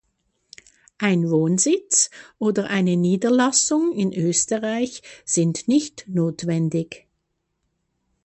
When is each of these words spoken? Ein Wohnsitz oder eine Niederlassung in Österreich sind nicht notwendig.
Ein 0.97 1.29
Wohnsitz 1.29 2.09
oder 2.39 2.71
eine 2.71 2.97
Niederlassung 2.97 3.93
in 3.93 4.11
Österreich 4.11 5.03
sind 5.25 5.67
nicht 5.67 6.05
notwendig. 6.07 7.05